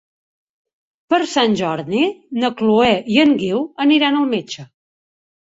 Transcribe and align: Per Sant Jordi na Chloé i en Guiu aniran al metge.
Per 1.13 1.19
Sant 1.33 1.53
Jordi 1.59 1.99
na 2.45 2.51
Chloé 2.63 2.89
i 3.17 3.21
en 3.27 3.37
Guiu 3.43 3.63
aniran 3.87 4.19
al 4.23 4.27
metge. 4.35 4.69